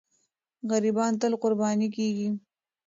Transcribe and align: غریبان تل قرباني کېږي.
غریبان 0.69 1.11
تل 1.21 1.33
قرباني 1.41 1.87
کېږي. 1.95 2.29